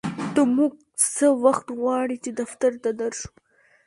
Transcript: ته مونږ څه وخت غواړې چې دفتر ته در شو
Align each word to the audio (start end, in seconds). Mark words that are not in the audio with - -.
ته 0.33 0.41
مونږ 0.55 0.73
څه 1.15 1.27
وخت 1.45 1.67
غواړې 1.79 2.17
چې 2.23 2.31
دفتر 2.41 2.71
ته 2.83 2.89
در 2.99 3.11
شو 3.19 3.29